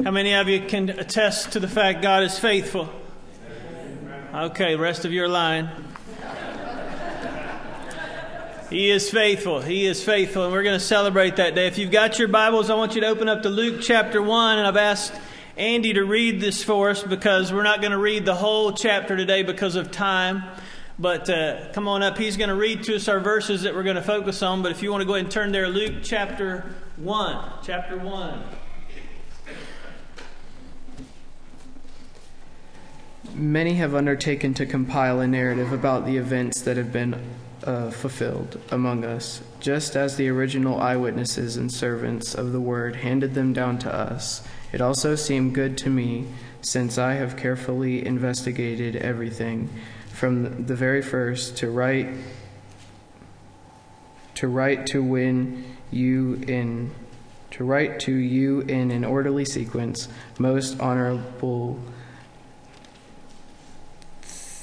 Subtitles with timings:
[0.00, 2.88] How many of you can attest to the fact God is faithful?
[4.34, 5.70] Okay, rest of your line.
[8.70, 9.60] He is faithful.
[9.60, 10.44] He is faithful.
[10.44, 11.66] And we're going to celebrate that day.
[11.66, 14.58] If you've got your Bibles, I want you to open up to Luke chapter 1.
[14.58, 15.12] And I've asked
[15.56, 19.16] Andy to read this for us because we're not going to read the whole chapter
[19.16, 20.42] today because of time.
[20.98, 22.18] But uh, come on up.
[22.18, 24.62] He's going to read to us our verses that we're going to focus on.
[24.62, 27.52] But if you want to go ahead and turn there, Luke chapter 1.
[27.62, 28.42] Chapter 1.
[33.34, 37.16] Many have undertaken to compile a narrative about the events that have been
[37.64, 43.34] uh, fulfilled among us, just as the original eyewitnesses and servants of the word handed
[43.34, 44.46] them down to us.
[44.72, 46.26] It also seemed good to me,
[46.60, 49.70] since I have carefully investigated everything
[50.10, 52.08] from the very first to write
[54.34, 56.90] to write to win you in
[57.52, 60.08] to write to you in an orderly sequence,
[60.38, 61.78] most honorable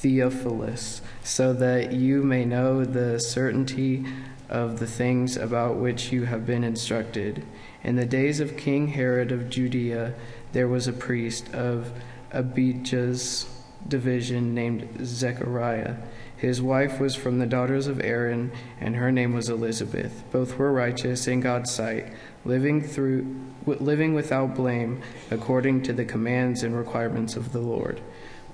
[0.00, 4.06] Theophilus, so that you may know the certainty
[4.48, 7.44] of the things about which you have been instructed.
[7.84, 10.14] In the days of King Herod of Judea,
[10.52, 11.92] there was a priest of
[12.32, 13.46] Abijah's
[13.86, 15.96] division named Zechariah.
[16.34, 20.24] His wife was from the daughters of Aaron, and her name was Elizabeth.
[20.32, 22.12] Both were righteous in God's sight,
[22.46, 28.00] living through living without blame according to the commands and requirements of the Lord.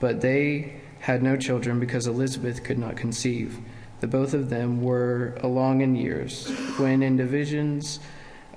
[0.01, 3.59] But they had no children because Elizabeth could not conceive.
[4.01, 6.49] The both of them were along in years.
[6.79, 8.01] When in divisions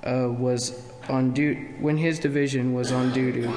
[0.04, 3.50] uh, was on duty, when his division was on duty,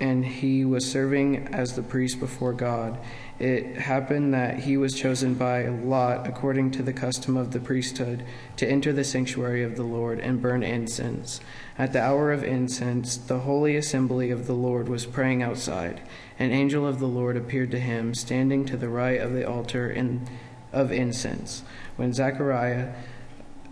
[0.00, 2.98] and he was serving as the priest before God,
[3.40, 8.22] it happened that he was chosen by Lot, according to the custom of the priesthood,
[8.56, 11.40] to enter the sanctuary of the Lord and burn incense.
[11.78, 16.02] At the hour of incense, the holy assembly of the Lord was praying outside.
[16.38, 19.90] An angel of the Lord appeared to him, standing to the right of the altar
[19.90, 20.28] in,
[20.70, 21.62] of incense.
[21.96, 22.92] When Zechariah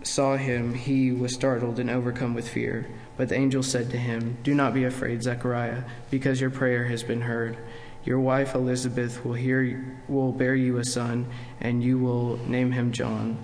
[0.01, 2.87] saw him, he was startled and overcome with fear.
[3.17, 7.03] But the angel said to him, Do not be afraid, Zechariah, because your prayer has
[7.03, 7.57] been heard.
[8.05, 11.27] Your wife Elizabeth will hear will bear you a son,
[11.59, 13.37] and you will name him John.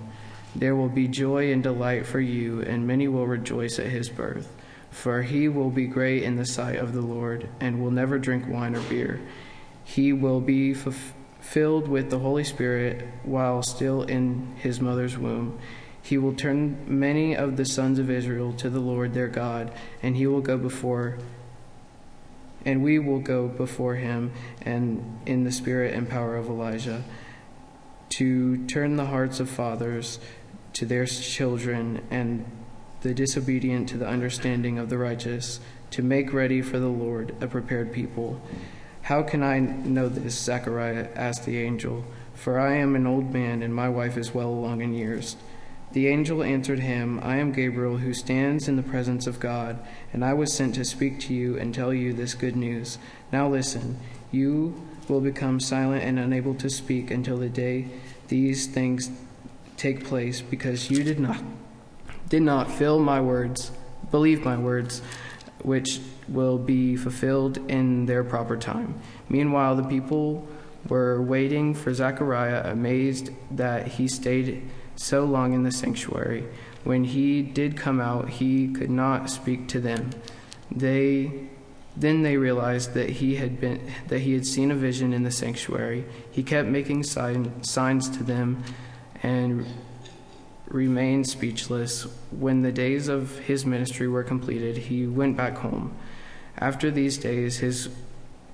[0.55, 4.55] There will be joy and delight for you, and many will rejoice at his birth.
[4.89, 8.47] For he will be great in the sight of the Lord, and will never drink
[8.47, 9.19] wine or beer.
[9.83, 15.59] He will be filled with the Holy Spirit while still in his mother's womb.
[16.01, 20.15] He will turn many of the sons of Israel to the Lord their God, and
[20.15, 21.17] he will go before
[22.65, 27.03] and we will go before him and in the spirit and power of Elijah
[28.09, 30.19] to turn the hearts of fathers
[30.73, 32.45] to their children and
[33.01, 35.59] the disobedient to the understanding of the righteous,
[35.91, 38.41] to make ready for the Lord a prepared people.
[39.03, 40.33] How can I know this?
[40.33, 42.03] Zechariah asked the angel.
[42.33, 45.35] For I am an old man, and my wife is well along in years.
[45.95, 49.79] The angel answered him, I am Gabriel, who stands in the presence of God,
[50.11, 52.97] and I was sent to speak to you and tell you this good news.
[53.31, 53.97] Now listen,
[54.29, 57.87] you will become silent and unable to speak until the day
[58.27, 59.09] these things
[59.77, 61.41] take place, because you did not
[62.27, 63.71] did not fill my words,
[64.11, 65.01] believe my words,
[65.63, 68.99] which will be fulfilled in their proper time.
[69.29, 70.45] Meanwhile, the people
[70.89, 74.61] were waiting for Zechariah, amazed that he stayed
[74.95, 76.47] so long in the sanctuary.
[76.83, 80.11] When he did come out, he could not speak to them.
[80.71, 81.49] They
[81.97, 85.31] then they realized that he had been that he had seen a vision in the
[85.31, 86.05] sanctuary.
[86.31, 88.63] He kept making sign, signs to them
[89.23, 89.65] and
[90.67, 92.03] remained speechless.
[92.31, 95.95] When the days of his ministry were completed, he went back home.
[96.57, 97.89] After these days, his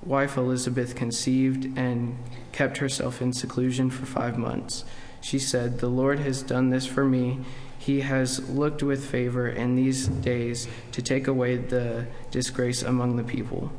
[0.04, 2.16] wife Elizabeth conceived and
[2.52, 4.84] kept herself in seclusion for five months.
[5.22, 7.40] She said, The Lord has done this for me.
[7.78, 13.24] He has looked with favor in these days to take away the disgrace among the
[13.24, 13.72] people.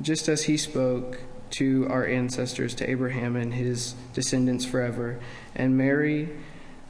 [0.00, 1.20] Just as he spoke
[1.50, 5.18] to our ancestors, to Abraham and his descendants forever,
[5.54, 6.28] and Mary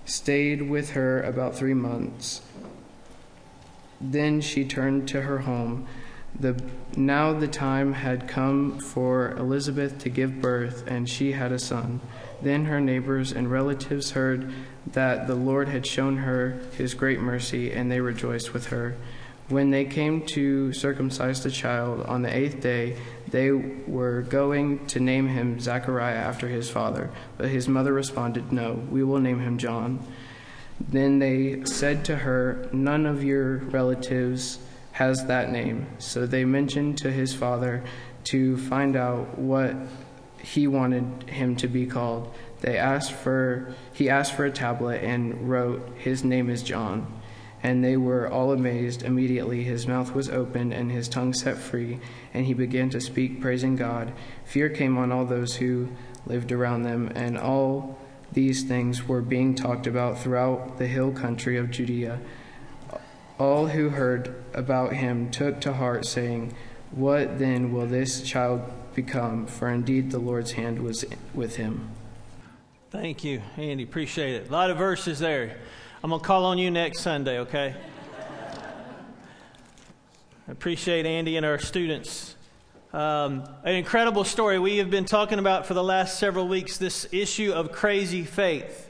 [0.05, 2.43] stayed with her about three months.
[4.01, 5.87] Then she turned to her home
[6.39, 6.61] the,
[6.97, 12.01] now the time had come for Elizabeth to give birth, and she had a son.
[12.43, 14.53] Then her neighbors and relatives heard
[14.93, 18.97] that the Lord had shown her his great mercy, and they rejoiced with her.
[19.49, 22.97] When they came to circumcise the child on the eighth day,
[23.29, 27.11] they were going to name him Zachariah after his father.
[27.39, 30.05] But his mother responded, No, we will name him John.
[30.81, 34.59] Then they said to her, None of your relatives
[34.97, 35.87] has that name.
[35.99, 37.85] So they mentioned to his father
[38.25, 39.77] to find out what
[40.43, 42.33] he wanted him to be called.
[42.63, 47.13] They asked for he asked for a tablet and wrote, His name is John.
[47.63, 49.03] And they were all amazed.
[49.03, 51.99] Immediately his mouth was opened and his tongue set free,
[52.33, 54.15] and he began to speak, praising God.
[54.47, 55.89] Fear came on all those who
[56.25, 57.99] lived around them, and all
[58.33, 62.19] these things were being talked about throughout the hill country of Judea.
[63.39, 66.55] All who heard about him took to heart, saying,
[66.91, 68.63] What then will this child
[68.95, 69.47] become?
[69.47, 71.05] For indeed the Lord's hand was
[71.35, 71.91] with him.
[72.91, 73.85] Thank you, Andy.
[73.85, 74.49] Appreciate it.
[74.49, 75.57] A lot of verses there.
[76.03, 77.75] I'm going to call on you next Sunday, okay?
[80.49, 82.37] I appreciate Andy and our students
[82.97, 87.07] um, an incredible story we have been talking about for the last several weeks this
[87.13, 88.86] issue of crazy faith.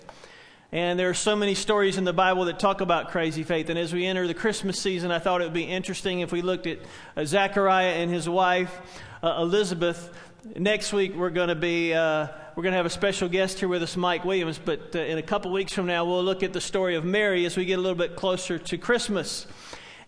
[0.77, 3.71] And there are so many stories in the Bible that talk about crazy faith.
[3.71, 6.43] And as we enter the Christmas season, I thought it would be interesting if we
[6.43, 6.81] looked at
[7.17, 8.79] uh, Zechariah and his wife,
[9.23, 10.13] uh, Elizabeth.
[10.55, 11.95] Next week, we're going to be.
[11.95, 14.99] Uh, we're going to have a special guest here with us, Mike Williams, but uh,
[14.99, 17.65] in a couple weeks from now, we'll look at the story of Mary as we
[17.65, 19.47] get a little bit closer to Christmas.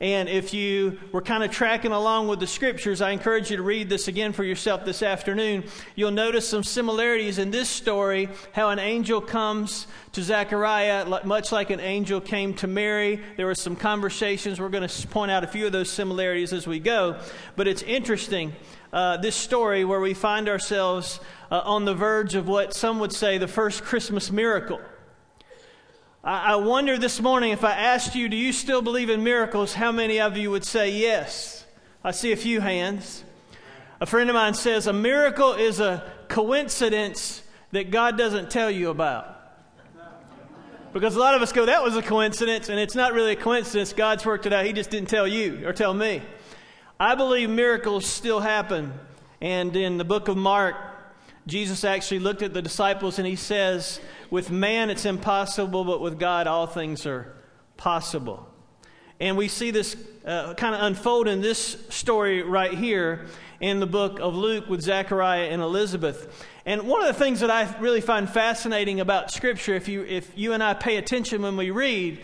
[0.01, 3.65] And if you were kind of tracking along with the scriptures, I encourage you to
[3.65, 5.65] read this again for yourself this afternoon.
[5.97, 11.71] You'll notice some similarities in this story how an angel comes to Zechariah, much like
[11.71, 13.21] an angel came to Mary.
[13.37, 14.61] There were some conversations.
[14.61, 17.19] We're going to point out a few of those similarities as we go.
[17.57, 18.55] But it's interesting,
[18.93, 21.19] uh, this story where we find ourselves
[21.51, 24.81] uh, on the verge of what some would say the first Christmas miracle.
[26.31, 29.73] I wonder this morning if I asked you, do you still believe in miracles?
[29.73, 31.65] How many of you would say yes?
[32.05, 33.25] I see a few hands.
[33.99, 37.43] A friend of mine says a miracle is a coincidence
[37.73, 39.41] that God doesn't tell you about.
[40.93, 43.37] Because a lot of us go, that was a coincidence, and it's not really a
[43.37, 43.95] coincidence.
[43.95, 44.67] God's worked it out.
[44.67, 46.21] He just didn't tell you or tell me.
[47.01, 48.93] I believe miracles still happen.
[49.41, 50.77] And in the book of Mark,
[51.47, 53.99] Jesus actually looked at the disciples and he says,
[54.31, 57.35] With man it's impossible, but with God all things are
[57.77, 58.49] possible.
[59.21, 63.27] And we see this uh, kind of unfold in this story right here
[63.61, 66.47] in the book of Luke with Zechariah and Elizabeth.
[66.65, 70.31] And one of the things that I really find fascinating about Scripture, if you, if
[70.37, 72.21] you and I pay attention when we read,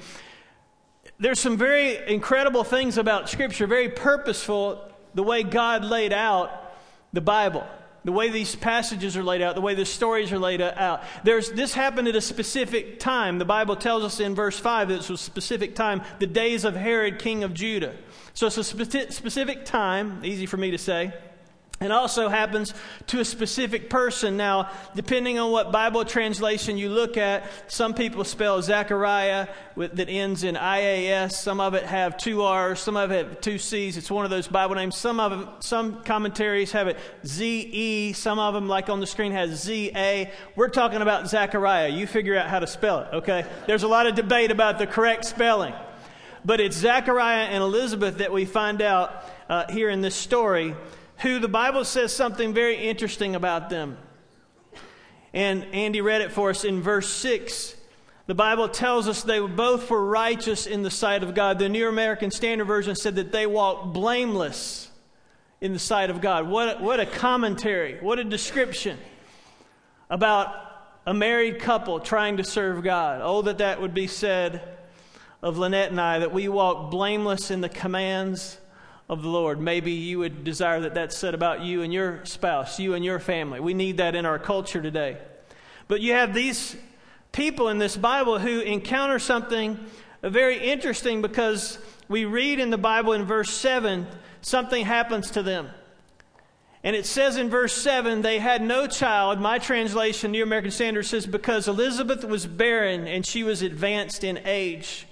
[1.18, 6.76] there's some very incredible things about Scripture, very purposeful, the way God laid out
[7.12, 7.66] the Bible
[8.04, 11.02] the way these passages are laid out, the way the stories are laid out.
[11.24, 13.38] There's, this happened at a specific time.
[13.38, 16.64] The Bible tells us in verse 5 that it was a specific time, the days
[16.64, 17.94] of Herod, king of Judah.
[18.34, 21.14] So it's a spe- specific time, easy for me to say.
[21.80, 22.72] It also happens
[23.08, 24.36] to a specific person.
[24.36, 30.08] Now, depending on what Bible translation you look at, some people spell Zechariah with, that
[30.08, 31.32] ends in IAS.
[31.32, 32.78] Some of it have two R's.
[32.78, 33.96] Some of it have two C's.
[33.96, 34.96] It's one of those Bible names.
[34.96, 38.12] Some of them, some commentaries have it Z-E.
[38.12, 40.30] Some of them, like on the screen, has Z-A.
[40.54, 41.88] We're talking about Zechariah.
[41.88, 43.44] You figure out how to spell it, okay?
[43.66, 45.74] There's a lot of debate about the correct spelling.
[46.44, 50.74] But it's Zechariah and Elizabeth that we find out uh, here in this story
[51.18, 53.96] who the Bible says something very interesting about them.
[55.32, 57.76] And Andy read it for us in verse 6.
[58.26, 61.58] The Bible tells us they both were righteous in the sight of God.
[61.58, 64.90] The New American Standard Version said that they walked blameless
[65.60, 66.48] in the sight of God.
[66.48, 68.98] What a, what a commentary, what a description
[70.08, 70.54] about
[71.06, 73.20] a married couple trying to serve God.
[73.22, 74.62] Oh, that that would be said
[75.42, 78.58] of Lynette and I, that we walk blameless in the commands
[79.14, 79.58] of the Lord.
[79.60, 83.18] Maybe you would desire that that's said about you and your spouse, you and your
[83.18, 83.60] family.
[83.60, 85.16] We need that in our culture today.
[85.88, 86.76] But you have these
[87.32, 89.78] people in this Bible who encounter something
[90.22, 91.78] very interesting because
[92.08, 94.06] we read in the Bible in verse 7
[94.42, 95.70] something happens to them.
[96.82, 99.40] And it says in verse 7 they had no child.
[99.40, 104.40] My translation, New American Standard, says because Elizabeth was barren and she was advanced in
[104.44, 105.06] age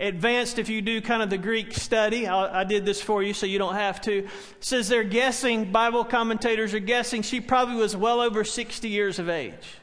[0.00, 2.26] advanced if you do kind of the Greek study.
[2.26, 4.28] I, I, did this for you so you don't have to.
[4.60, 9.28] Says they're guessing, Bible commentators are guessing she probably was well over 60 years of
[9.28, 9.78] age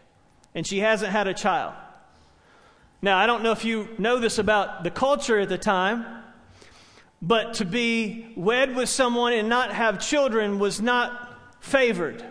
[0.54, 1.74] and she hasn't had a child.
[3.02, 6.24] Now, I don't know if you know this about the culture at the time,
[7.22, 12.24] but to be wed with someone and not have children was not favored.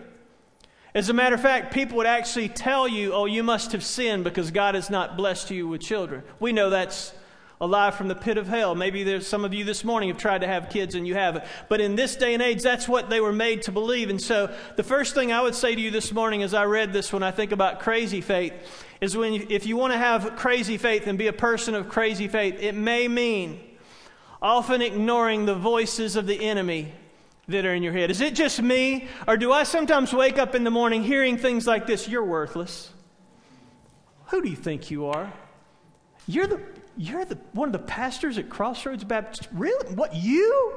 [0.95, 4.23] As a matter of fact, people would actually tell you, oh, you must have sinned
[4.23, 6.23] because God has not blessed you with children.
[6.39, 7.13] We know that's
[7.61, 8.75] alive from the pit of hell.
[8.75, 11.45] Maybe there's some of you this morning have tried to have kids and you haven't.
[11.69, 14.09] But in this day and age, that's what they were made to believe.
[14.09, 16.91] And so the first thing I would say to you this morning as I read
[16.91, 18.53] this when I think about crazy faith
[18.99, 21.89] is when you, if you want to have crazy faith and be a person of
[21.89, 23.59] crazy faith, it may mean
[24.41, 26.91] often ignoring the voices of the enemy
[27.47, 28.11] that are in your head.
[28.11, 29.07] Is it just me?
[29.27, 32.07] Or do I sometimes wake up in the morning hearing things like this?
[32.07, 32.91] You're worthless.
[34.27, 35.31] Who do you think you are?
[36.27, 36.61] You're the
[36.97, 39.49] you're the one of the pastors at Crossroads Baptist.
[39.53, 39.95] Really?
[39.95, 40.73] What you?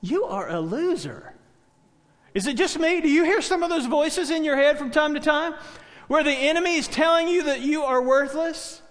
[0.00, 1.34] You are a loser.
[2.34, 3.00] Is it just me?
[3.00, 5.54] Do you hear some of those voices in your head from time to time
[6.06, 8.82] where the enemy is telling you that you are worthless?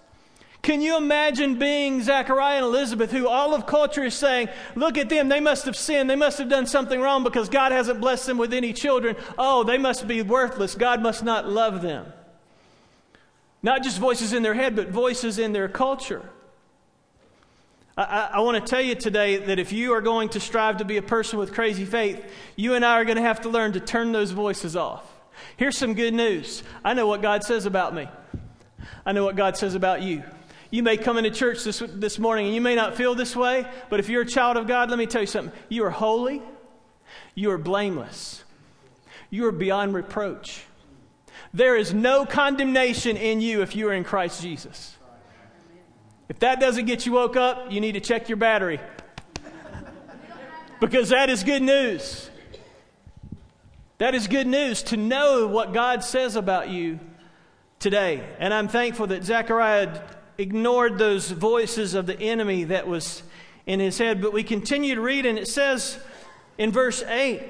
[0.62, 5.08] Can you imagine being Zachariah and Elizabeth, who all of culture is saying, Look at
[5.08, 8.26] them, they must have sinned, they must have done something wrong because God hasn't blessed
[8.26, 9.16] them with any children.
[9.38, 10.74] Oh, they must be worthless.
[10.74, 12.12] God must not love them.
[13.62, 16.22] Not just voices in their head, but voices in their culture.
[17.96, 20.84] I, I, want to tell you today that if you are going to strive to
[20.84, 22.24] be a person with crazy faith,
[22.56, 25.04] you and I are going to have to learn to turn those voices off.
[25.56, 28.08] Here's some good news I know what God says about me,
[29.04, 30.22] I know what God says about you.
[30.70, 33.66] You may come into church this, this morning and you may not feel this way,
[33.88, 35.52] but if you're a child of God, let me tell you something.
[35.68, 36.40] You are holy,
[37.34, 38.44] you are blameless,
[39.30, 40.62] you are beyond reproach.
[41.52, 44.96] There is no condemnation in you if you are in Christ Jesus.
[46.28, 48.78] If that doesn't get you woke up, you need to check your battery.
[50.80, 52.30] because that is good news.
[53.98, 57.00] That is good news to know what God says about you
[57.80, 58.24] today.
[58.38, 60.02] And I'm thankful that Zechariah
[60.38, 63.24] ignored those voices of the enemy that was
[63.66, 64.22] in his head.
[64.22, 65.98] But we continue to read, and it says
[66.58, 67.42] in verse 8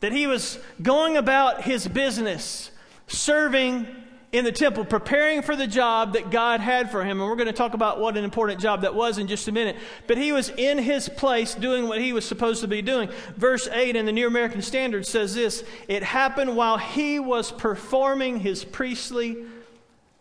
[0.00, 2.70] that he was going about his business
[3.06, 3.86] serving
[4.32, 7.20] in the temple, preparing for the job that God had for him.
[7.20, 9.52] And we're going to talk about what an important job that was in just a
[9.52, 9.76] minute.
[10.06, 13.08] But he was in his place doing what he was supposed to be doing.
[13.36, 18.40] Verse 8 in the New American Standard says this It happened while he was performing
[18.40, 19.44] his priestly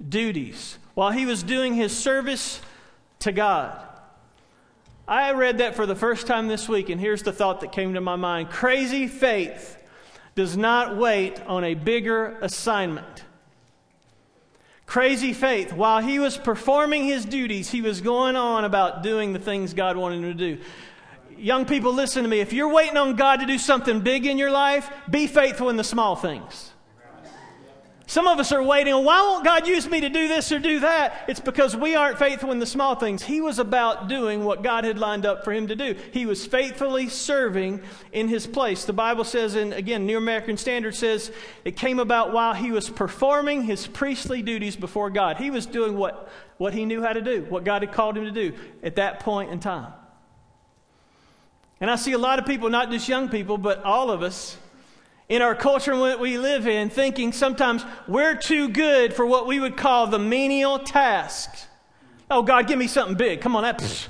[0.08, 2.62] duties, while he was doing his service
[3.20, 3.82] to God.
[5.08, 7.94] I read that for the first time this week, and here's the thought that came
[7.94, 9.78] to my mind crazy faith
[10.36, 13.24] does not wait on a bigger assignment.
[14.86, 15.74] Crazy faith.
[15.74, 19.98] While he was performing his duties, he was going on about doing the things God
[19.98, 20.62] wanted him to do.
[21.38, 22.40] Young people, listen to me.
[22.40, 25.76] If you're waiting on God to do something big in your life, be faithful in
[25.76, 26.72] the small things.
[28.08, 30.82] Some of us are waiting, why won't God use me to do this or do
[30.82, 31.26] that?
[31.28, 33.24] It's because we aren't faithful in the small things.
[33.24, 35.96] He was about doing what God had lined up for him to do.
[36.12, 37.82] He was faithfully serving
[38.12, 38.86] in his place.
[38.86, 41.32] The Bible says, and again, New American Standard says,
[41.64, 45.38] it came about while he was performing his priestly duties before God.
[45.38, 48.26] He was doing what, what he knew how to do, what God had called him
[48.26, 49.92] to do at that point in time.
[51.82, 54.58] And I see a lot of people, not just young people, but all of us,
[55.28, 59.60] in our culture that we live in, thinking sometimes we're too good for what we
[59.60, 61.68] would call the menial tasks.
[62.30, 63.42] Oh, God, give me something big.
[63.42, 64.08] Come on, that.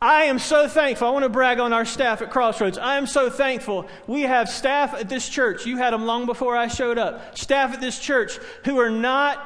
[0.00, 1.08] I am so thankful.
[1.08, 2.78] I want to brag on our staff at Crossroads.
[2.78, 3.88] I am so thankful.
[4.06, 5.66] We have staff at this church.
[5.66, 7.36] You had them long before I showed up.
[7.36, 9.44] Staff at this church who are not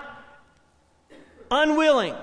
[1.51, 2.15] unwilling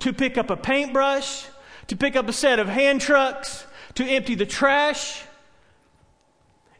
[0.00, 1.46] to pick up a paintbrush,
[1.86, 5.22] to pick up a set of hand trucks, to empty the trash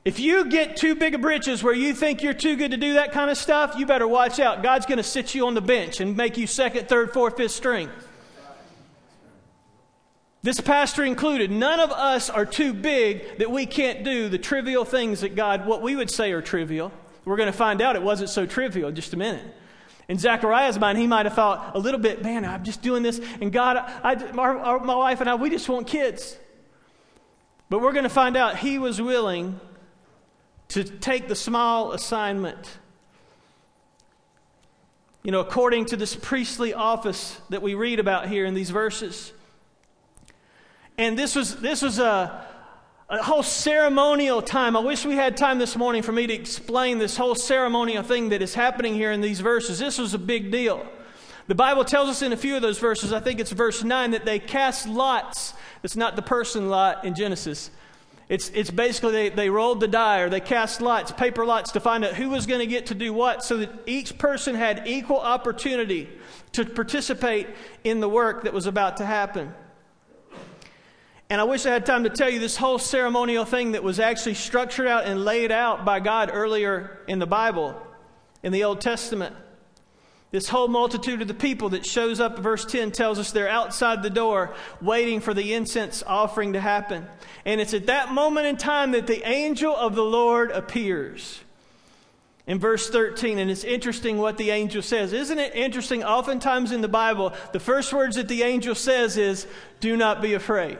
[0.05, 2.95] if you get too big of britches where you think you're too good to do
[2.95, 4.63] that kind of stuff, you better watch out.
[4.63, 7.53] God's going to sit you on the bench and make you second, third, fourth, fifth
[7.53, 7.89] string.
[10.43, 14.85] This pastor included, none of us are too big that we can't do the trivial
[14.85, 16.91] things that God, what we would say are trivial.
[17.25, 19.45] We're going to find out it wasn't so trivial in just a minute.
[20.09, 23.21] In Zechariah's mind, he might have thought a little bit, man, I'm just doing this,
[23.41, 26.37] and God, I, our, my wife and I, we just want kids.
[27.71, 29.61] But we're going to find out he was willing
[30.73, 32.79] to take the small assignment.
[35.23, 39.33] You know, according to this priestly office that we read about here in these verses.
[40.97, 42.47] And this was, this was a,
[43.11, 44.75] a whole ceremonial time.
[44.75, 48.31] I wish we had time this morning for me to explain this whole ceremonial thing
[48.31, 49.79] that is happening here in these verses.
[49.79, 50.87] This was a big deal.
[51.49, 54.12] The Bible tells us in a few of those verses, I think it's verse 9,
[54.12, 55.52] that they cast lots.
[55.83, 57.71] It's not the person lot in Genesis.
[58.33, 61.81] It's, it's basically they, they rolled the die or they cast lots, paper lots, to
[61.81, 64.85] find out who was going to get to do what so that each person had
[64.87, 66.09] equal opportunity
[66.53, 67.47] to participate
[67.85, 69.53] in the work that was about to happen.
[71.29, 74.01] And I wish I had time to tell you this whole ceremonial thing that was
[74.01, 77.79] actually structured out and laid out by God earlier in the Bible,
[78.43, 79.37] in the Old Testament.
[80.33, 84.03] This whole multitude of the people that shows up, verse 10 tells us they're outside
[84.03, 87.07] the door waiting for the incense offering to happen.
[87.45, 91.41] And it's at that moment in time that the angel of the Lord appears.
[92.47, 95.12] In verse 13, and it's interesting what the angel says.
[95.12, 96.03] Isn't it interesting?
[96.03, 99.47] Oftentimes in the Bible, the first words that the angel says is,
[99.81, 100.79] Do not be afraid.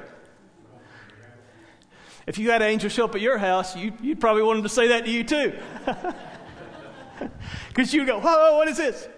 [2.27, 4.63] If you had an angel show up at your house, you, would probably want him
[4.63, 5.53] to say that to you too.
[7.69, 9.09] Because you'd go, Whoa, what is this?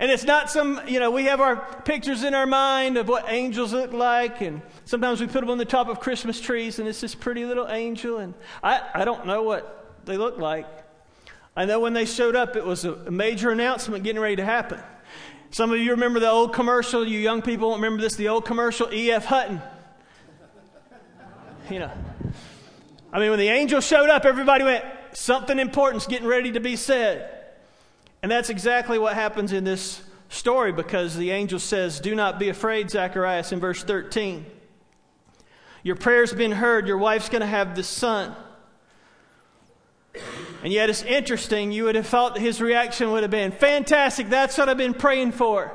[0.00, 3.24] And it's not some, you know, we have our pictures in our mind of what
[3.28, 6.88] angels look like, and sometimes we put them on the top of Christmas trees, and
[6.88, 10.66] it's this pretty little angel, and I, I don't know what they look like.
[11.56, 14.78] I know when they showed up, it was a major announcement getting ready to happen.
[15.50, 18.44] Some of you remember the old commercial, you young people won't remember this, the old
[18.44, 19.24] commercial, E.F.
[19.24, 19.60] Hutton.
[21.68, 21.90] You know,
[23.12, 26.76] I mean, when the angel showed up, everybody went, something important's getting ready to be
[26.76, 27.37] said.
[28.22, 32.48] And that's exactly what happens in this story because the angel says, Do not be
[32.48, 34.44] afraid, Zacharias, in verse 13.
[35.82, 36.86] Your prayer's been heard.
[36.86, 38.34] Your wife's going to have this son.
[40.64, 41.70] And yet it's interesting.
[41.70, 44.94] You would have thought that his reaction would have been, Fantastic, that's what I've been
[44.94, 45.72] praying for.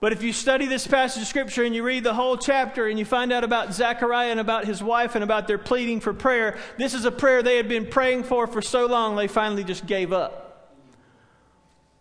[0.00, 2.98] But if you study this passage of Scripture and you read the whole chapter and
[2.98, 6.58] you find out about Zechariah and about his wife and about their pleading for prayer,
[6.76, 9.86] this is a prayer they had been praying for for so long they finally just
[9.86, 10.51] gave up.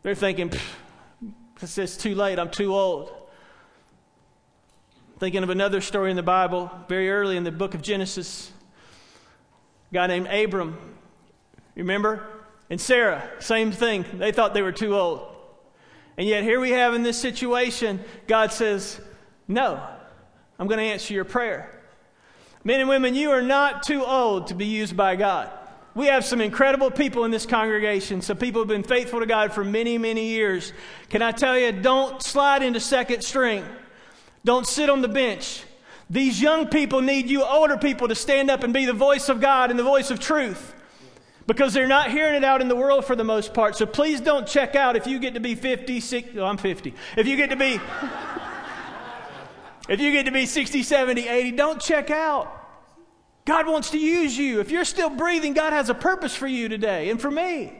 [0.04, 0.52] They're thinking,
[1.62, 3.12] it's too late, I'm too old.
[5.20, 8.52] Thinking of another story in the Bible, very early in the book of Genesis,
[9.92, 10.78] a guy named Abram.
[11.76, 12.28] Remember?
[12.72, 14.06] And Sarah, same thing.
[14.14, 15.28] They thought they were too old.
[16.18, 19.00] And yet, here we have in this situation, God says,
[19.48, 19.82] No,
[20.58, 21.80] I'm going to answer your prayer.
[22.64, 25.50] Men and women, you are not too old to be used by God.
[25.94, 28.22] We have some incredible people in this congregation.
[28.22, 30.72] Some people have been faithful to God for many, many years.
[31.10, 33.66] Can I tell you, don't slide into second string.
[34.46, 35.64] Don't sit on the bench.
[36.10, 39.42] These young people need you older people to stand up and be the voice of
[39.42, 40.74] God and the voice of truth
[41.46, 43.76] because they're not hearing it out in the world for the most part.
[43.76, 46.94] So please don't check out if you get to be 50, 60, oh, I'm 50.
[47.18, 47.80] If you get to be
[49.90, 52.61] if you get to be 60, 70, 80, don't check out.
[53.46, 54.60] God wants to use you.
[54.60, 57.74] If you're still breathing, God has a purpose for you today and for me.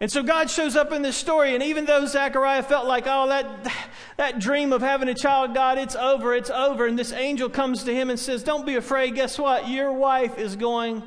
[0.00, 3.28] And so God shows up in this story, and even though Zechariah felt like, oh,
[3.28, 3.72] that,
[4.16, 6.86] that dream of having a child, God, it's over, it's over.
[6.86, 9.16] And this angel comes to him and says, Don't be afraid.
[9.16, 9.68] Guess what?
[9.68, 11.02] Your wife is going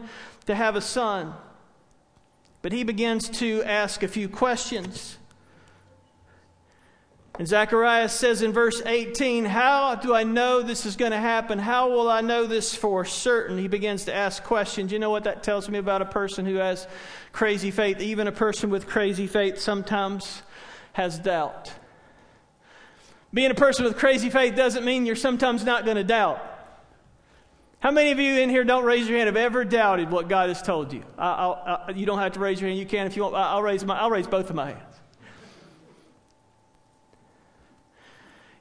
[0.45, 1.33] to have a son.
[2.61, 5.17] But he begins to ask a few questions.
[7.41, 11.57] And Zacharias says in verse 18, How do I know this is going to happen?
[11.57, 13.57] How will I know this for certain?
[13.57, 14.91] He begins to ask questions.
[14.91, 16.85] You know what that tells me about a person who has
[17.31, 17.99] crazy faith?
[17.99, 20.43] Even a person with crazy faith sometimes
[20.93, 21.73] has doubt.
[23.33, 26.39] Being a person with crazy faith doesn't mean you're sometimes not going to doubt.
[27.79, 30.49] How many of you in here don't raise your hand have ever doubted what God
[30.49, 31.03] has told you?
[31.17, 32.79] I, I, you don't have to raise your hand.
[32.79, 33.33] You can if you want.
[33.33, 33.97] I'll raise my.
[33.97, 34.90] I'll raise both of my hands.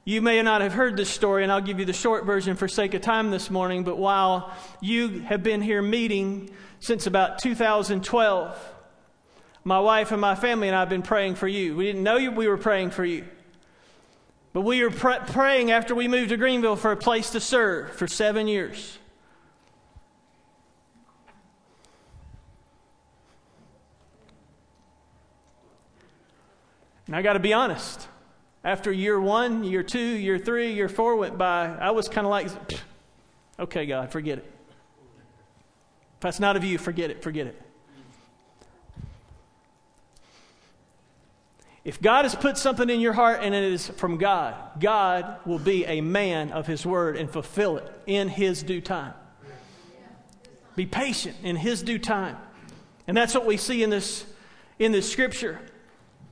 [0.03, 2.67] You may not have heard this story, and I'll give you the short version for
[2.67, 3.83] sake of time this morning.
[3.83, 8.73] But while you have been here meeting since about 2012,
[9.63, 11.75] my wife and my family and I have been praying for you.
[11.75, 13.25] We didn't know you, we were praying for you.
[14.53, 17.91] But we were pr- praying after we moved to Greenville for a place to serve
[17.91, 18.97] for seven years.
[27.05, 28.07] And I got to be honest.
[28.63, 32.31] After year one, year two, year three, year four went by, I was kind of
[32.31, 32.49] like,
[33.59, 34.45] okay, God, forget it.
[36.15, 37.59] If that's not of you, forget it, forget it.
[41.83, 45.57] If God has put something in your heart and it is from God, God will
[45.57, 49.15] be a man of his word and fulfill it in his due time.
[50.75, 52.37] Be patient in his due time.
[53.07, 54.25] And that's what we see in this,
[54.77, 55.59] in this scripture.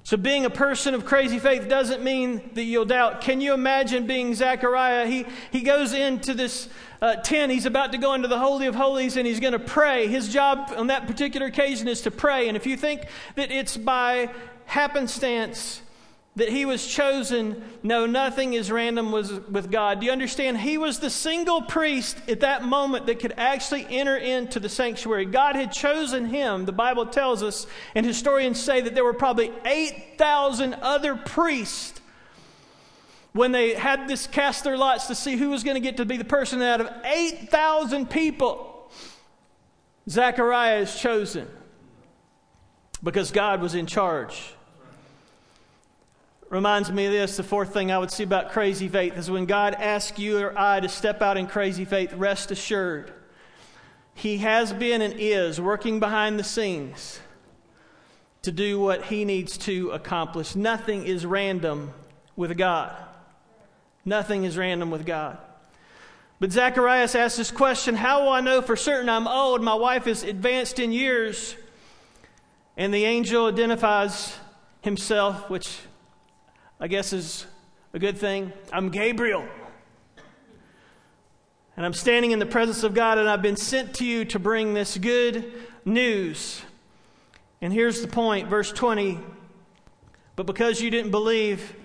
[0.03, 3.21] So, being a person of crazy faith doesn't mean that you'll doubt.
[3.21, 5.05] Can you imagine being Zechariah?
[5.05, 6.67] He, he goes into this
[7.01, 7.51] uh, tent.
[7.51, 10.07] He's about to go into the Holy of Holies and he's going to pray.
[10.07, 12.47] His job on that particular occasion is to pray.
[12.47, 14.31] And if you think that it's by
[14.65, 15.81] happenstance
[16.39, 17.63] that he was chosen.
[17.83, 19.99] No, nothing is random with God.
[19.99, 20.57] Do you understand?
[20.57, 25.25] He was the single priest at that moment that could actually enter into the sanctuary.
[25.25, 26.65] God had chosen him.
[26.65, 32.01] The Bible tells us, and historians say that there were probably 8,000 other priests
[33.33, 36.05] when they had this cast their lots to see who was going to get to
[36.05, 38.91] be the person out of 8,000 people.
[40.09, 41.47] Zechariah is chosen
[43.03, 44.55] because God was in charge.
[46.49, 47.37] Reminds me of this.
[47.37, 50.57] The fourth thing I would see about crazy faith is when God asks you or
[50.57, 53.13] I to step out in crazy faith, rest assured,
[54.13, 57.19] He has been and is working behind the scenes
[58.41, 60.55] to do what He needs to accomplish.
[60.55, 61.93] Nothing is random
[62.35, 62.95] with God.
[64.05, 65.37] Nothing is random with God.
[66.39, 69.61] But Zacharias asks this question How will I know for certain I'm old?
[69.61, 71.55] My wife is advanced in years.
[72.77, 74.37] And the angel identifies
[74.81, 75.79] himself, which
[76.81, 77.45] I guess is
[77.93, 78.53] a good thing.
[78.71, 79.45] I'm Gabriel.
[81.75, 84.39] And I'm standing in the presence of God, and I've been sent to you to
[84.39, 85.51] bring this good
[85.83, 86.61] news.
[87.61, 89.19] And here's the point, verse 20.
[90.37, 91.75] But because you didn't believe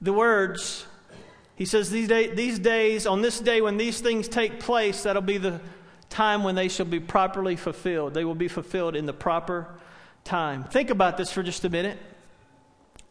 [0.00, 0.86] the words,
[1.56, 5.22] he says, these, day, these days, on this day when these things take place, that'll
[5.22, 5.60] be the
[6.10, 8.14] time when they shall be properly fulfilled.
[8.14, 9.66] They will be fulfilled in the proper
[10.22, 10.62] time.
[10.62, 11.98] Think about this for just a minute.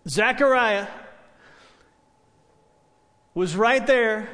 [0.07, 0.87] Zechariah
[3.33, 4.29] was right there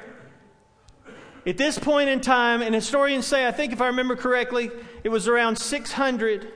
[1.46, 4.70] at this point in time, and historians say, I think if I remember correctly,
[5.04, 6.52] it was around 600,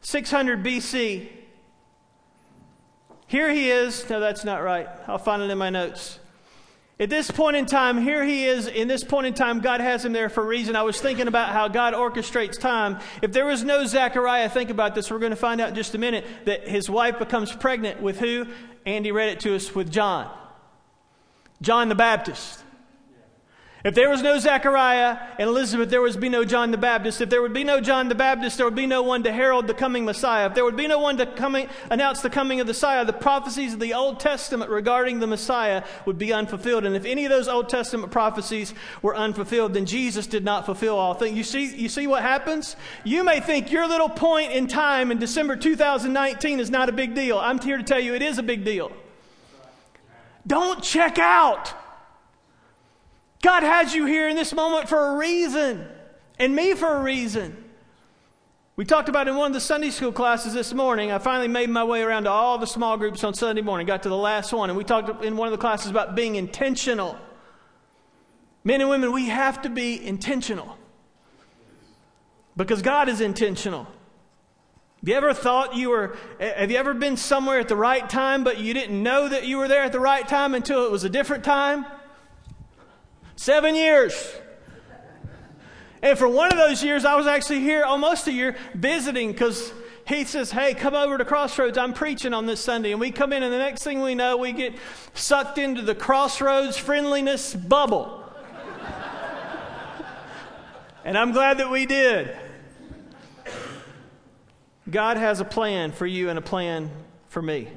[0.00, 1.28] 600 BC.
[3.26, 4.08] Here he is.
[4.08, 4.88] No, that's not right.
[5.08, 6.18] I'll find it in my notes.
[7.02, 8.68] At this point in time, here he is.
[8.68, 10.76] In this point in time, God has him there for a reason.
[10.76, 13.00] I was thinking about how God orchestrates time.
[13.20, 15.10] If there was no Zechariah, think about this.
[15.10, 18.20] We're going to find out in just a minute that his wife becomes pregnant with
[18.20, 18.46] who?
[18.86, 20.32] Andy read it to us with John.
[21.60, 22.61] John the Baptist.
[23.84, 27.20] If there was no Zechariah and Elizabeth, there would be no John the Baptist.
[27.20, 29.66] If there would be no John the Baptist, there would be no one to herald
[29.66, 30.46] the coming Messiah.
[30.46, 33.12] If there would be no one to coming, announce the coming of the Messiah, the
[33.12, 36.84] prophecies of the Old Testament regarding the Messiah would be unfulfilled.
[36.84, 40.96] And if any of those Old Testament prophecies were unfulfilled, then Jesus did not fulfill
[40.96, 41.36] all things.
[41.36, 42.76] You see, you see what happens?
[43.02, 47.16] You may think your little point in time in December 2019 is not a big
[47.16, 47.36] deal.
[47.36, 48.92] I'm here to tell you it is a big deal.
[50.46, 51.81] Don't check out.
[53.42, 55.84] God has you here in this moment for a reason,
[56.38, 57.56] and me for a reason.
[58.76, 61.10] We talked about in one of the Sunday school classes this morning.
[61.10, 64.04] I finally made my way around to all the small groups on Sunday morning, got
[64.04, 67.18] to the last one, and we talked in one of the classes about being intentional.
[68.64, 70.78] Men and women, we have to be intentional
[72.56, 73.84] because God is intentional.
[75.00, 78.44] Have you ever thought you were, have you ever been somewhere at the right time,
[78.44, 81.02] but you didn't know that you were there at the right time until it was
[81.02, 81.84] a different time?
[83.36, 84.14] Seven years.
[86.02, 89.72] And for one of those years, I was actually here almost a year visiting because
[90.06, 91.78] he says, Hey, come over to Crossroads.
[91.78, 92.90] I'm preaching on this Sunday.
[92.90, 94.74] And we come in, and the next thing we know, we get
[95.14, 98.24] sucked into the Crossroads friendliness bubble.
[101.04, 102.36] and I'm glad that we did.
[104.90, 106.90] God has a plan for you and a plan
[107.28, 107.68] for me.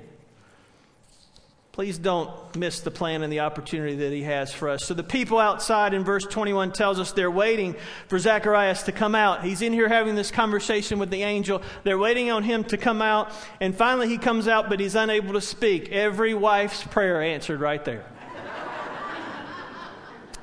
[1.76, 4.86] Please don't miss the plan and the opportunity that he has for us.
[4.86, 7.76] So the people outside in verse 21 tells us they're waiting
[8.08, 9.44] for Zacharias to come out.
[9.44, 11.62] He's in here having this conversation with the angel.
[11.84, 13.30] They're waiting on him to come out.
[13.60, 15.92] And finally he comes out, but he's unable to speak.
[15.92, 18.06] Every wife's prayer answered right there.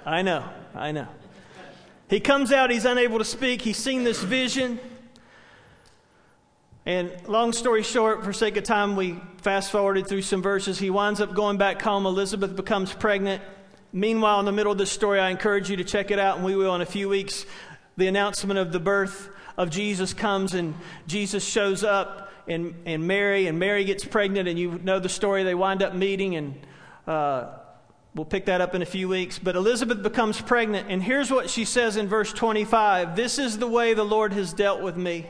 [0.04, 1.08] I know, I know.
[2.10, 3.62] He comes out, he's unable to speak.
[3.62, 4.78] He's seen this vision.
[6.84, 10.78] And long story short, for sake of time, we fast forwarded through some verses.
[10.78, 12.06] He winds up going back home.
[12.06, 13.42] Elizabeth becomes pregnant.
[13.92, 16.46] Meanwhile, in the middle of this story, I encourage you to check it out, and
[16.46, 17.44] we will in a few weeks.
[17.96, 19.28] The announcement of the birth
[19.58, 20.74] of Jesus comes, and
[21.08, 25.42] Jesus shows up, and, and Mary, and Mary gets pregnant, and you know the story.
[25.42, 26.66] They wind up meeting, and
[27.08, 27.48] uh,
[28.14, 29.40] we'll pick that up in a few weeks.
[29.40, 33.66] But Elizabeth becomes pregnant, and here's what she says in verse 25 This is the
[33.66, 35.26] way the Lord has dealt with me.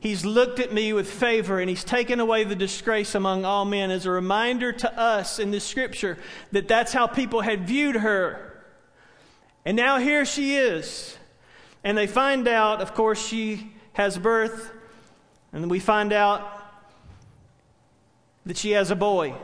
[0.00, 3.90] He's looked at me with favor and he's taken away the disgrace among all men
[3.90, 6.16] as a reminder to us in the scripture
[6.52, 8.64] that that's how people had viewed her.
[9.66, 11.18] And now here she is.
[11.84, 14.72] And they find out, of course, she has birth.
[15.52, 16.60] And we find out
[18.46, 19.34] that she has a boy.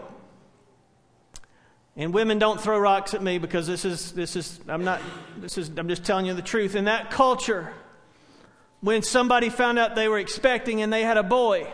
[1.97, 5.01] And women don't throw rocks at me because this is this is I'm not
[5.39, 6.75] this is I'm just telling you the truth.
[6.75, 7.73] In that culture,
[8.87, 11.67] when somebody found out they were expecting and they had a boy.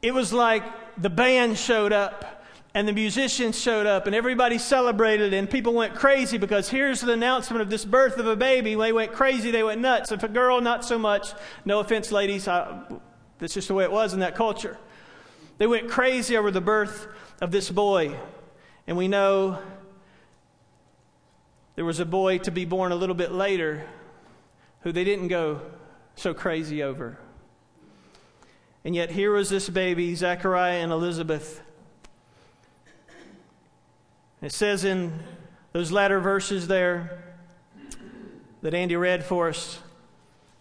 [0.00, 0.64] It was like
[0.96, 5.94] the band showed up and the musicians showed up and everybody celebrated and people went
[5.94, 8.74] crazy because here's the announcement of this birth of a baby.
[8.74, 10.10] They went crazy, they went nuts.
[10.10, 11.34] If a girl, not so much.
[11.66, 12.84] No offense, ladies, I,
[13.38, 14.78] that's just the way it was in that culture.
[15.58, 17.06] They went crazy over the birth
[17.42, 18.18] of this boy.
[18.86, 19.58] And we know
[21.76, 23.84] there was a boy to be born a little bit later
[24.80, 25.60] who they didn't go
[26.18, 27.18] so crazy over.
[28.84, 31.62] And yet here was this baby, Zechariah and Elizabeth.
[34.40, 35.12] It says in
[35.72, 37.22] those latter verses there
[38.62, 39.78] that Andy read for us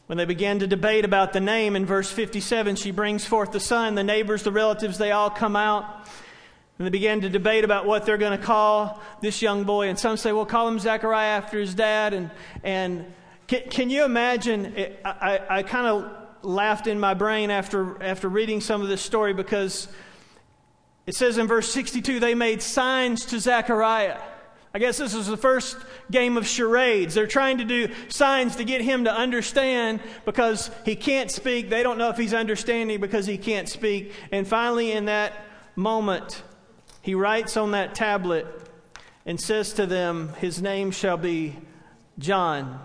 [0.08, 3.60] when they began to debate about the name in verse 57, she brings forth the
[3.60, 3.96] son.
[3.96, 6.08] The neighbors, the relatives, they all come out.
[6.78, 9.89] And they began to debate about what they're going to call this young boy.
[9.89, 12.13] And some say, well, call him Zechariah after his dad.
[12.13, 12.32] And,
[12.63, 13.13] and
[13.48, 14.74] can, can you imagine?
[15.06, 16.12] I, I kind of
[16.44, 19.88] laughed in my brain after, after reading some of this story because
[21.06, 24.20] it says in verse 62 they made signs to Zechariah.
[24.74, 25.78] I guess this is the first
[26.12, 27.16] game of charades.
[27.16, 31.70] They're trying to do signs to get him to understand because he can't speak.
[31.70, 34.14] They don't know if he's understanding because he can't speak.
[34.32, 35.34] And finally, in that
[35.76, 36.44] moment,
[37.02, 38.46] he writes on that tablet
[39.26, 41.56] and says to them, His name shall be
[42.20, 42.80] John.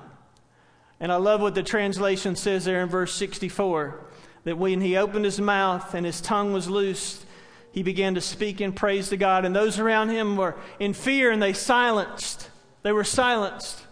[1.03, 3.99] And I love what the translation says there in verse 64
[4.45, 7.27] that when he opened his mouth and his tongue was loosed,
[7.73, 11.33] he began to speak in praise to God, and those around him were in fear
[11.33, 12.49] and they silenced.
[12.85, 13.85] They were silenced.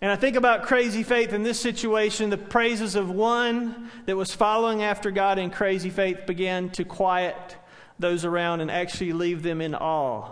[0.00, 2.30] And I think about crazy faith in this situation.
[2.30, 7.56] The praises of one that was following after God in crazy faith began to quiet
[7.98, 10.30] those around and actually leave them in awe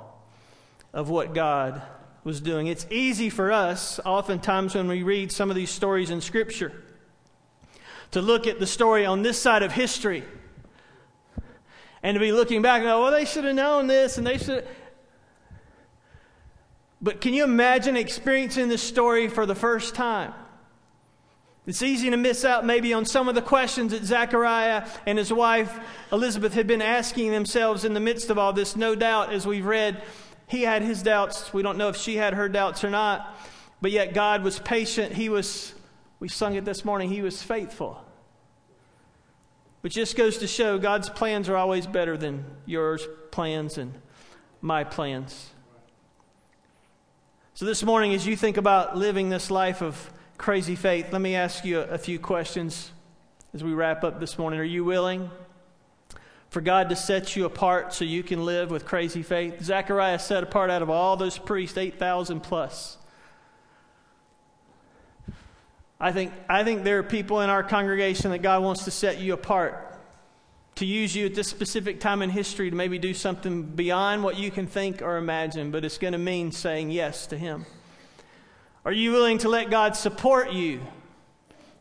[0.95, 1.83] of what God
[2.29, 2.67] was doing.
[2.67, 6.85] It's easy for us, oftentimes, when we read some of these stories in Scripture,
[8.11, 10.23] to look at the story on this side of history
[12.03, 14.37] and to be looking back and go, well, they should have known this and they
[14.37, 14.69] should.
[17.01, 20.35] But can you imagine experiencing this story for the first time?
[21.67, 25.33] It's easy to miss out maybe on some of the questions that Zechariah and his
[25.33, 25.75] wife
[26.13, 28.77] Elizabeth had been asking themselves in the midst of all this.
[28.77, 30.03] No doubt, as we've read,
[30.49, 31.53] he had his doubts.
[31.53, 33.37] We don't know if she had her doubts or not.
[33.81, 35.13] But yet God was patient.
[35.13, 35.75] He was,
[36.19, 38.03] we sung it this morning, he was faithful.
[39.83, 43.95] Which just goes to show God's plans are always better than yours plans and
[44.61, 45.51] my plans.
[47.55, 51.37] So, this morning, as you think about living this life of crazy faith, let me
[51.37, 52.91] ask you a, few questions
[53.55, 54.59] as we wrap up this morning.
[54.59, 55.31] Are you willing
[56.51, 59.63] for God to set you apart so you can live with crazy faith?
[59.63, 62.97] Zechariah set apart out of all those priests, 8,000 plus.
[66.01, 69.19] I think, I think there are people in our congregation that God wants to set
[69.19, 69.85] you apart,
[70.77, 74.39] to use you at this specific time in history to maybe do something beyond what
[74.39, 77.67] you can think or imagine, but it's going to mean saying yes to Him.
[78.85, 80.81] Are you willing to let God support you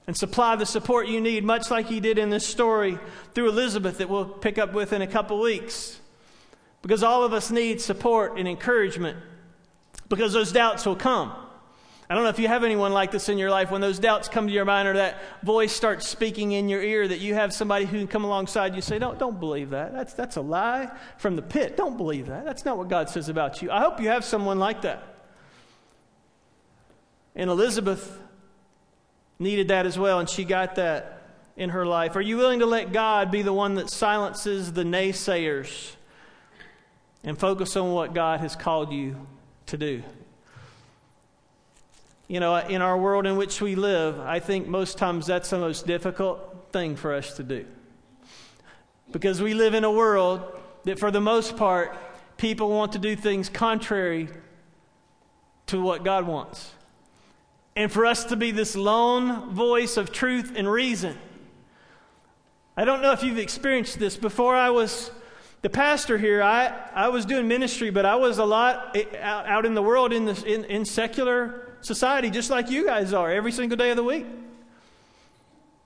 [0.08, 2.98] and supply the support you need, much like He did in this story
[3.36, 6.00] through Elizabeth that we'll pick up with in a couple weeks?
[6.82, 9.18] Because all of us need support and encouragement,
[10.08, 11.34] because those doubts will come.
[12.10, 14.30] I don't know if you have anyone like this in your life when those doubts
[14.30, 17.52] come to your mind or that voice starts speaking in your ear that you have
[17.52, 19.92] somebody who can come alongside you and say, Don't, don't believe that.
[19.92, 21.76] That's, that's a lie from the pit.
[21.76, 22.46] Don't believe that.
[22.46, 23.70] That's not what God says about you.
[23.72, 25.18] I hope you have someone like that.
[27.36, 28.22] And Elizabeth
[29.40, 31.22] needed that as well, and she got that
[31.56, 32.16] in her life.
[32.16, 35.94] Are you willing to let God be the one that silences the naysayers
[37.24, 39.28] and focus on what God has called you
[39.68, 40.04] to do?
[42.28, 45.60] You know, in our world in which we live, I think most times that's the
[45.60, 47.66] most difficult thing for us to do.
[49.12, 50.42] Because we live in a world
[50.84, 51.96] that, for the most part,
[52.36, 54.28] people want to do things contrary
[55.68, 56.72] to what God wants.
[57.78, 61.16] And for us to be this lone voice of truth and reason.
[62.76, 64.18] I don't know if you've experienced this.
[64.18, 65.12] Before I was
[65.62, 69.76] the pastor here, I, I was doing ministry, but I was a lot out in
[69.76, 73.78] the world in, the, in, in secular society just like you guys are every single
[73.78, 74.26] day of the week.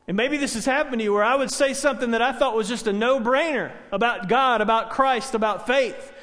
[0.07, 2.55] And maybe this has happened to you where I would say something that I thought
[2.55, 6.13] was just a no brainer about God, about Christ, about faith,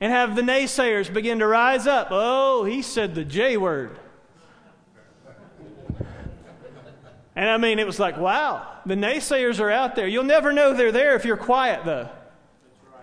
[0.00, 2.08] and have the naysayers begin to rise up.
[2.10, 4.00] Oh, he said the J word.
[7.36, 10.08] And I mean, it was like, wow, the naysayers are out there.
[10.08, 12.08] You'll never know they're there if you're quiet, though.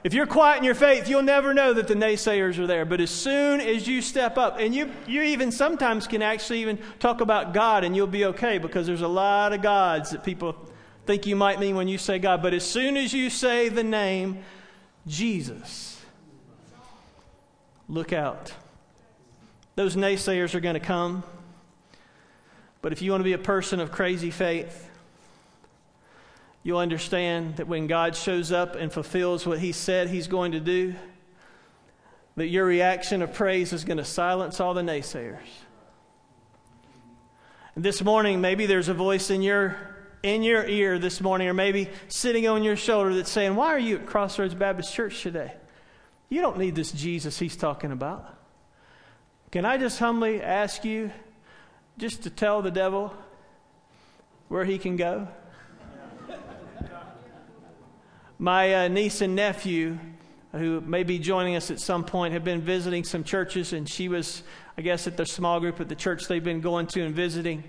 [0.04, 2.84] If you're quiet in your faith, you'll never know that the naysayers are there.
[2.84, 6.80] But as soon as you step up, and you, you even sometimes can actually even
[7.00, 10.58] talk about God and you'll be okay because there's a lot of gods that people
[11.06, 12.42] think you might mean when you say God.
[12.42, 14.44] But as soon as you say the name
[15.08, 16.02] Jesus,
[17.88, 18.52] look out.
[19.76, 21.24] Those naysayers are going to come.
[22.84, 24.90] But if you want to be a person of crazy faith,
[26.64, 30.60] you'll understand that when God shows up and fulfills what He said He's going to
[30.60, 30.94] do,
[32.36, 35.40] that your reaction of praise is going to silence all the naysayers.
[37.76, 39.78] And this morning, maybe there's a voice in your
[40.22, 43.80] in your ear this morning, or maybe sitting on your shoulder that's saying, Why are
[43.80, 45.54] you at Crossroads Baptist Church today?
[46.28, 48.38] You don't need this Jesus he's talking about.
[49.52, 51.12] Can I just humbly ask you
[51.98, 53.14] just to tell the devil
[54.48, 55.28] where he can go?
[58.40, 59.98] My uh, niece and nephew,
[60.52, 64.10] who may be joining us at some point, have been visiting some churches, and she
[64.10, 64.44] was,
[64.78, 67.64] I guess, at their small group at the church they've been going to and visiting.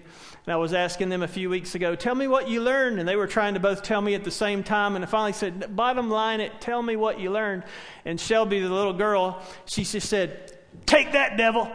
[0.46, 2.98] And I was asking them a few weeks ago, tell me what you learned.
[2.98, 4.96] And they were trying to both tell me at the same time.
[4.96, 7.62] And I finally said, bottom line it, tell me what you learned.
[8.04, 11.70] And Shelby, the little girl, she just said, take that devil.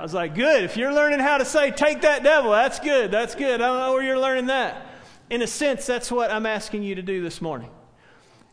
[0.00, 0.64] I was like, good.
[0.64, 3.10] If you're learning how to say, take that devil, that's good.
[3.10, 3.60] That's good.
[3.60, 4.86] I don't know where you're learning that.
[5.28, 7.68] In a sense, that's what I'm asking you to do this morning.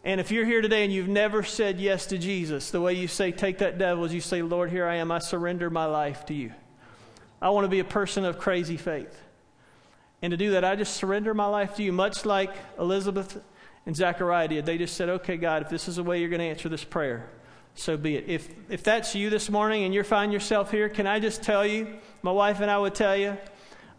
[0.04, 3.08] And if you're here today and you've never said yes to Jesus, the way you
[3.08, 5.10] say, take that devil, is you say, Lord, here I am.
[5.10, 6.52] I surrender my life to you.
[7.42, 9.18] I want to be a person of crazy faith.
[10.22, 13.42] And to do that, I just surrender my life to you, much like Elizabeth
[13.86, 14.66] and Zechariah did.
[14.66, 16.84] They just said, okay, God, if this is the way you're going to answer this
[16.84, 17.30] prayer,
[17.78, 18.26] so be it.
[18.28, 21.66] If, if that's you this morning and you find yourself here, can I just tell
[21.66, 21.88] you,
[22.24, 23.38] my wife and I would tell you,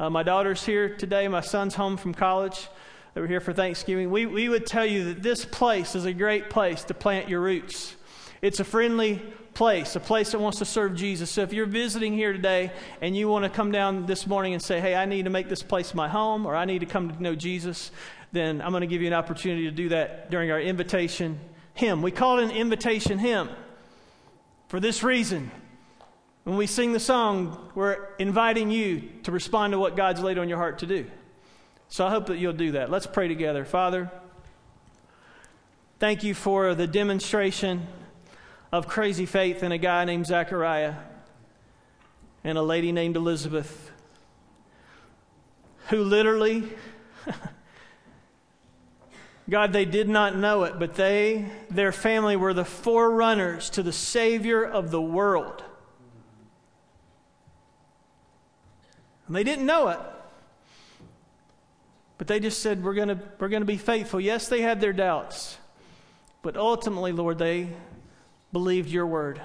[0.01, 2.69] uh, my daughter's here today, my son's home from college.
[3.15, 4.11] They were here for Thanksgiving.
[4.11, 7.41] We, we would tell you that this place is a great place to plant your
[7.41, 7.95] roots.
[8.43, 9.23] It's a friendly
[9.55, 11.31] place, a place that wants to serve Jesus.
[11.31, 14.63] So if you're visiting here today and you want to come down this morning and
[14.63, 17.11] say, hey, I need to make this place my home or I need to come
[17.13, 17.93] to know Jesus,
[18.33, 21.39] then I'm going to give you an opportunity to do that during our invitation
[21.75, 22.03] hymn.
[22.03, 23.49] We call it an invitation hymn
[24.69, 25.51] for this reason.
[26.45, 30.49] When we sing the song, we're inviting you to respond to what God's laid on
[30.49, 31.11] your heart to do.
[31.89, 32.91] So I hope that you'll do that.
[32.91, 33.65] Let's pray together.
[33.65, 34.11] Father,
[35.99, 37.87] thank you for the demonstration
[38.71, 40.95] of crazy faith in a guy named Zechariah
[42.45, 43.91] and a lady named Elizabeth
[45.89, 46.65] who literally,
[49.51, 53.93] God, they did not know it, but they, their family, were the forerunners to the
[53.93, 55.65] Savior of the world.
[59.27, 59.99] And they didn't know it.
[62.19, 64.21] But they just said, We're going we're going to be faithful.
[64.21, 65.57] Yes, they had their doubts.
[66.43, 67.69] But ultimately, Lord, they
[68.53, 69.41] believed your word.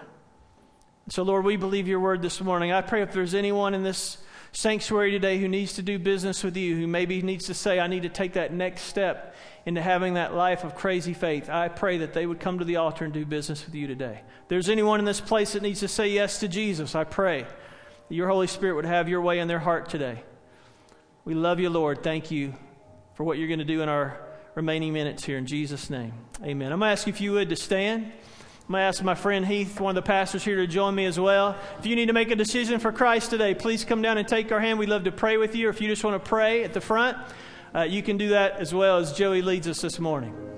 [1.09, 2.71] So, Lord, we believe your word this morning.
[2.71, 4.17] I pray if there's anyone in this
[4.53, 7.87] sanctuary today who needs to do business with you, who maybe needs to say, I
[7.87, 9.35] need to take that next step
[9.65, 12.75] into having that life of crazy faith, I pray that they would come to the
[12.75, 14.21] altar and do business with you today.
[14.43, 17.43] If there's anyone in this place that needs to say yes to Jesus, I pray
[18.09, 20.23] that your Holy Spirit would have your way in their heart today.
[21.25, 22.03] We love you, Lord.
[22.03, 22.53] Thank you
[23.15, 24.19] for what you're going to do in our
[24.53, 25.37] remaining minutes here.
[25.37, 26.13] In Jesus' name,
[26.43, 26.71] amen.
[26.71, 28.11] I'm going to ask you if you would to stand.
[28.73, 31.05] I'm going to ask my friend Heath, one of the pastors here, to join me
[31.05, 31.55] as well.
[31.77, 34.51] If you need to make a decision for Christ today, please come down and take
[34.51, 34.79] our hand.
[34.79, 35.67] We'd love to pray with you.
[35.67, 37.15] Or if you just want to pray at the front,
[37.75, 40.52] uh, you can do that as well as Joey leads us this morning.